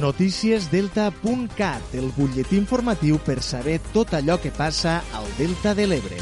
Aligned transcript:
Noticiesdelta.cat, 0.00 1.94
el 1.94 2.08
butlletí 2.16 2.56
informatiu 2.56 3.20
per 3.20 3.42
saber 3.44 3.78
tot 3.92 4.14
allò 4.16 4.40
que 4.40 4.50
passa 4.50 5.02
al 5.12 5.28
Delta 5.36 5.74
de 5.76 5.86
l'Ebre. 5.90 6.20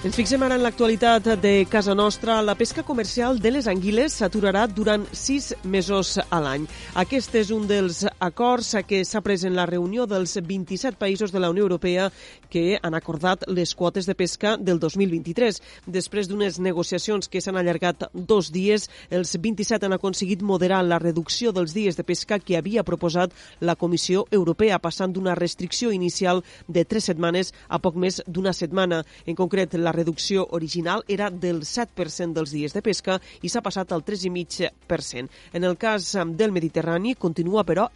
Ens 0.00 0.16
fixem 0.16 0.40
ara 0.40 0.56
en 0.56 0.62
l'actualitat 0.64 1.26
de 1.42 1.66
casa 1.68 1.92
nostra. 1.92 2.38
La 2.40 2.54
pesca 2.56 2.80
comercial 2.88 3.36
de 3.36 3.50
les 3.52 3.66
anguiles 3.68 4.14
s'aturarà 4.16 4.62
durant 4.70 5.02
sis 5.12 5.50
mesos 5.64 6.14
a 6.22 6.38
l'any. 6.40 6.64
Aquest 7.02 7.34
és 7.42 7.50
un 7.52 7.66
dels 7.68 8.06
acords 8.20 8.76
que 8.86 9.00
s'ha 9.08 9.22
pres 9.24 9.42
en 9.48 9.56
la 9.56 9.64
reunió 9.66 10.04
dels 10.06 10.36
27 10.36 10.98
països 11.00 11.32
de 11.32 11.40
la 11.40 11.48
Unió 11.50 11.64
Europea 11.64 12.10
que 12.52 12.78
han 12.82 12.94
acordat 12.94 13.46
les 13.48 13.72
quotes 13.74 14.06
de 14.06 14.14
pesca 14.14 14.56
del 14.60 14.78
2023. 14.78 15.60
Després 15.86 16.28
d'unes 16.28 16.58
negociacions 16.60 17.30
que 17.32 17.40
s'han 17.40 17.56
allargat 17.56 18.10
dos 18.12 18.50
dies, 18.52 18.88
els 19.10 19.32
27 19.40 19.88
han 19.88 19.96
aconseguit 19.96 20.42
moderar 20.42 20.82
la 20.84 20.98
reducció 21.00 21.52
dels 21.56 21.72
dies 21.74 21.96
de 21.96 22.04
pesca 22.04 22.38
que 22.38 22.58
havia 22.58 22.84
proposat 22.84 23.32
la 23.60 23.76
Comissió 23.76 24.26
Europea, 24.30 24.78
passant 24.78 25.14
d'una 25.16 25.34
restricció 25.34 25.90
inicial 25.90 26.44
de 26.68 26.84
tres 26.84 27.08
setmanes 27.08 27.54
a 27.68 27.80
poc 27.80 27.96
més 27.96 28.20
d'una 28.26 28.52
setmana. 28.52 29.02
En 29.24 29.38
concret, 29.38 29.74
la 29.80 29.92
reducció 29.96 30.46
original 30.50 31.04
era 31.08 31.30
del 31.30 31.62
7% 31.64 32.36
dels 32.36 32.52
dies 32.52 32.76
de 32.76 32.84
pesca 32.84 33.20
i 33.40 33.48
s'ha 33.48 33.64
passat 33.64 33.92
al 33.92 34.04
3,5%. 34.04 35.30
En 35.52 35.64
el 35.64 35.78
cas 35.80 36.12
del 36.36 36.52
Mediterrani 36.52 37.14
continua, 37.14 37.64
però, 37.64 37.88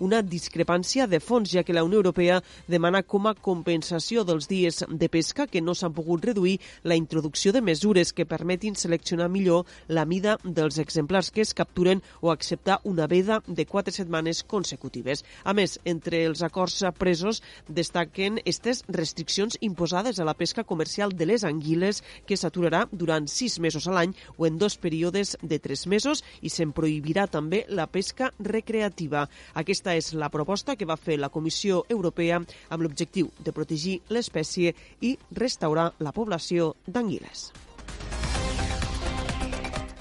una 0.00 0.22
discrepància 0.22 1.06
de 1.06 1.20
fons, 1.20 1.50
ja 1.52 1.62
que 1.62 1.74
la 1.74 1.84
Unió 1.84 1.98
Europea 2.00 2.40
demana 2.68 3.02
com 3.02 3.26
a 3.26 3.34
compensació 3.34 4.24
dels 4.24 4.48
dies 4.48 4.84
de 4.88 5.08
pesca 5.08 5.46
que 5.46 5.60
no 5.60 5.74
s'han 5.74 5.92
pogut 5.92 6.24
reduir 6.24 6.58
la 6.82 6.96
introducció 6.96 7.52
de 7.52 7.62
mesures 7.62 8.12
que 8.12 8.26
permetin 8.26 8.74
seleccionar 8.76 9.28
millor 9.28 9.66
la 9.88 10.04
mida 10.04 10.38
dels 10.44 10.78
exemplars 10.78 11.30
que 11.30 11.42
es 11.42 11.54
capturen 11.54 12.02
o 12.20 12.30
acceptar 12.30 12.80
una 12.84 13.06
veda 13.06 13.42
de 13.46 13.66
quatre 13.66 13.92
setmanes 13.92 14.42
consecutives. 14.44 15.24
A 15.44 15.52
més, 15.52 15.78
entre 15.84 16.24
els 16.24 16.42
acords 16.42 16.82
presos 16.98 17.42
destaquen 17.68 18.38
aquestes 18.38 18.84
restriccions 18.88 19.58
imposades 19.60 20.18
a 20.20 20.24
la 20.24 20.34
pesca 20.34 20.64
comercial 20.64 21.12
de 21.16 21.26
les 21.26 21.44
anguiles 21.44 22.02
que 22.26 22.36
s'aturarà 22.36 22.86
durant 22.90 23.28
sis 23.28 23.58
mesos 23.60 23.86
a 23.86 23.94
l'any 23.96 24.14
o 24.36 24.46
en 24.46 24.58
dos 24.58 24.76
períodes 24.76 25.36
de 25.42 25.58
tres 25.58 25.86
mesos 25.86 26.24
i 26.40 26.50
se'n 26.50 26.72
prohibirà 26.72 27.26
també 27.28 27.64
la 27.68 27.86
pesca 27.86 28.32
recreativa. 28.38 29.11
Aquesta 29.54 29.96
és 29.98 30.12
la 30.18 30.30
proposta 30.32 30.76
que 30.76 30.88
va 30.88 30.98
fer 31.00 31.18
la 31.20 31.32
Comissió 31.32 31.82
Europea 31.88 32.40
amb 32.42 32.82
l'objectiu 32.82 33.32
de 33.38 33.52
protegir 33.52 34.00
l'espècie 34.10 34.74
i 35.00 35.16
restaurar 35.36 35.92
la 36.00 36.12
població 36.12 36.74
d'anguiles. 36.86 37.50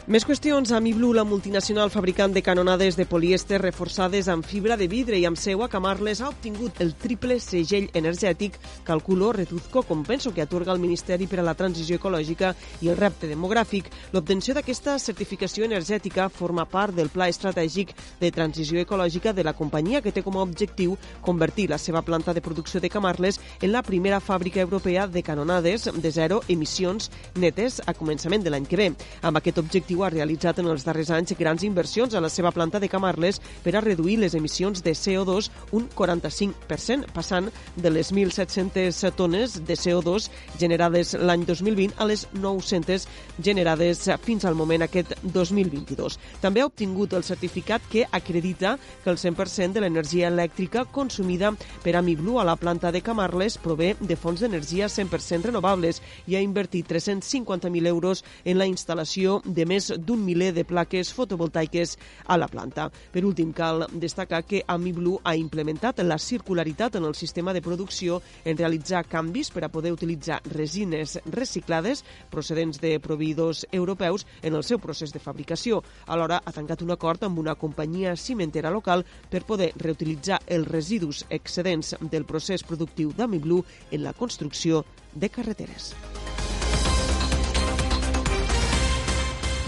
Més 0.09 0.23
qüestions. 0.25 0.71
Amiblu, 0.73 1.11
la 1.13 1.23
multinacional 1.23 1.91
fabricant 1.93 2.33
de 2.33 2.41
canonades 2.41 2.95
de 2.97 3.05
polièster 3.05 3.59
reforçades 3.61 4.25
amb 4.33 4.41
fibra 4.41 4.73
de 4.73 4.87
vidre 4.89 5.19
i 5.19 5.27
amb 5.29 5.37
seu 5.37 5.61
a 5.61 5.67
Camarles, 5.69 6.23
ha 6.23 6.31
obtingut 6.31 6.79
el 6.81 6.95
triple 6.97 7.37
segell 7.39 7.85
energètic 7.93 8.57
Calculo 8.83 9.29
Reduzco 9.31 9.83
Compenso 9.85 10.33
que 10.33 10.41
atorga 10.41 10.73
el 10.73 10.81
Ministeri 10.81 11.27
per 11.29 11.39
a 11.41 11.45
la 11.45 11.53
Transició 11.53 11.99
Ecològica 11.99 12.55
i 12.81 12.89
el 12.89 12.97
repte 12.97 13.29
demogràfic. 13.29 13.91
L'obtenció 14.11 14.55
d'aquesta 14.57 14.97
certificació 14.97 15.67
energètica 15.69 16.29
forma 16.33 16.65
part 16.65 16.97
del 16.97 17.13
Pla 17.13 17.29
Estratègic 17.29 17.93
de 18.19 18.33
Transició 18.33 18.81
Ecològica 18.81 19.35
de 19.37 19.45
la 19.45 19.53
companyia 19.53 20.01
que 20.01 20.11
té 20.11 20.25
com 20.25 20.39
a 20.39 20.41
objectiu 20.41 20.97
convertir 21.21 21.69
la 21.69 21.77
seva 21.77 22.01
planta 22.01 22.33
de 22.33 22.41
producció 22.41 22.81
de 22.81 22.89
Camarles 22.89 23.39
en 23.61 23.71
la 23.71 23.85
primera 23.85 24.19
fàbrica 24.19 24.65
europea 24.65 25.05
de 25.05 25.21
canonades 25.21 25.85
de 25.93 26.11
zero 26.11 26.41
emissions 26.47 27.11
netes 27.35 27.83
a 27.85 27.93
començament 27.93 28.41
de 28.41 28.49
l'any 28.49 28.65
que 28.65 28.81
ve. 28.81 28.91
Amb 29.21 29.37
aquest 29.37 29.61
objectiu 29.61 30.00
ha 30.03 30.09
realitzat 30.09 30.59
en 30.59 30.69
els 30.71 30.85
darrers 30.87 31.11
anys 31.13 31.35
grans 31.39 31.63
inversions 31.63 32.13
a 32.15 32.21
la 32.23 32.29
seva 32.29 32.51
planta 32.51 32.79
de 32.79 32.89
Camarles 32.89 33.39
per 33.63 33.75
a 33.75 33.81
reduir 33.81 34.17
les 34.19 34.35
emissions 34.35 34.83
de 34.83 34.93
CO2 34.97 35.49
un 35.77 35.87
45%, 35.89 37.11
passant 37.13 37.49
de 37.75 37.91
les 37.91 38.11
1.700 38.13 39.15
tones 39.15 39.59
de 39.67 39.77
CO2 39.77 40.29
generades 40.59 41.13
l'any 41.19 41.45
2020 41.45 41.97
a 41.97 42.07
les 42.09 42.27
900 42.33 43.07
generades 43.43 44.07
fins 44.25 44.45
al 44.45 44.55
moment 44.55 44.85
aquest 44.85 45.13
2022. 45.23 46.17
També 46.41 46.61
ha 46.61 46.69
obtingut 46.69 47.13
el 47.13 47.25
certificat 47.27 47.85
que 47.91 48.05
acredita 48.11 48.77
que 49.03 49.09
el 49.09 49.17
100% 49.17 49.73
de 49.73 49.83
l'energia 49.83 50.29
elèctrica 50.31 50.85
consumida 50.85 51.53
per 51.83 51.95
Amiglu 51.97 52.39
a 52.39 52.45
la 52.47 52.55
planta 52.55 52.91
de 52.91 53.01
Camarles 53.01 53.57
prové 53.61 53.95
de 53.99 54.15
fonts 54.15 54.41
d'energia 54.41 54.89
100% 54.89 55.51
renovables 55.51 56.01
i 56.27 56.35
ha 56.35 56.41
invertit 56.41 56.87
350.000 56.89 57.87
euros 57.87 58.23
en 58.45 58.57
la 58.57 58.67
instal·lació 58.69 59.41
de 59.45 59.65
més 59.81 60.05
d'un 60.05 60.21
miler 60.21 60.51
de 60.53 60.63
plaques 60.67 61.11
fotovoltaiques 61.15 61.95
a 62.27 62.37
la 62.37 62.47
planta. 62.51 62.89
Per 63.11 63.23
últim, 63.25 63.51
cal 63.53 63.85
destacar 63.91 64.43
que 64.45 64.61
AmiBlue 64.67 65.21
ha 65.23 65.35
implementat 65.35 66.01
la 66.05 66.19
circularitat 66.19 66.95
en 66.95 67.05
el 67.05 67.15
sistema 67.15 67.53
de 67.53 67.61
producció 67.61 68.21
en 68.45 68.57
realitzar 68.57 69.05
canvis 69.07 69.51
per 69.51 69.65
a 69.65 69.71
poder 69.71 69.93
utilitzar 69.93 70.41
resines 70.53 71.17
reciclades 71.25 72.03
procedents 72.29 72.79
de 72.81 72.97
proveïdors 72.99 73.65
europeus 73.71 74.25
en 74.41 74.55
el 74.55 74.63
seu 74.63 74.79
procés 74.79 75.13
de 75.13 75.19
fabricació. 75.19 75.81
Alhora, 76.07 76.41
ha 76.45 76.51
tancat 76.53 76.81
un 76.81 76.91
acord 76.91 77.23
amb 77.23 77.39
una 77.39 77.55
companyia 77.55 78.15
cimentera 78.15 78.71
local 78.71 79.05
per 79.29 79.45
poder 79.47 79.71
reutilitzar 79.77 80.41
els 80.47 80.67
residus 80.67 81.25
excedents 81.29 81.95
del 82.11 82.25
procés 82.25 82.63
productiu 82.63 83.13
d'AmiBlue 83.17 83.63
en 83.91 84.03
la 84.03 84.13
construcció 84.13 84.85
de 85.13 85.29
carreteres. 85.29 85.93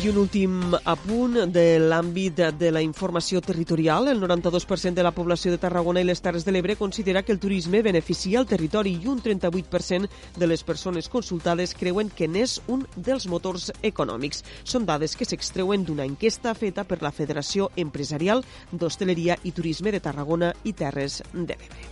I 0.03 0.09
un 0.09 0.17
últim 0.19 0.73
apunt 0.83 1.37
de 1.47 1.77
l'àmbit 1.79 2.41
de 2.59 2.71
la 2.75 2.81
informació 2.83 3.39
territorial. 3.39 4.09
El 4.11 4.19
92% 4.19 4.97
de 4.97 5.03
la 5.05 5.13
població 5.15 5.53
de 5.53 5.59
Tarragona 5.61 6.01
i 6.01 6.03
les 6.03 6.19
Terres 6.19 6.43
de 6.43 6.51
l'Ebre 6.51 6.75
considera 6.75 7.21
que 7.23 7.31
el 7.31 7.39
turisme 7.39 7.79
beneficia 7.81 8.41
el 8.41 8.45
territori 8.45 8.97
i 8.99 9.07
un 9.07 9.21
38% 9.23 10.09
de 10.35 10.49
les 10.49 10.65
persones 10.67 11.07
consultades 11.07 11.71
creuen 11.73 12.11
que 12.11 12.27
n'és 12.27 12.57
un 12.67 12.83
dels 12.97 13.29
motors 13.31 13.69
econòmics. 13.81 14.43
Són 14.67 14.83
dades 14.83 15.15
que 15.15 15.23
s'extreuen 15.23 15.87
d'una 15.87 16.03
enquesta 16.03 16.51
feta 16.51 16.83
per 16.83 16.99
la 16.99 17.13
Federació 17.15 17.69
Empresarial 17.77 18.43
d'Hostaleria 18.73 19.39
i 19.47 19.55
Turisme 19.55 19.95
de 19.95 20.03
Tarragona 20.03 20.51
i 20.67 20.75
Terres 20.75 21.21
de 21.31 21.55
l'Ebre. 21.55 21.87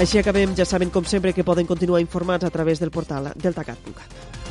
Així 0.00 0.24
acabem. 0.24 0.56
Ja 0.56 0.64
saben, 0.64 0.88
com 0.88 1.04
sempre, 1.04 1.36
que 1.36 1.44
poden 1.44 1.68
continuar 1.68 2.00
informats 2.00 2.48
a 2.48 2.50
través 2.50 2.80
del 2.80 2.94
portal 2.96 3.34
deltacat.cat. 3.36 4.45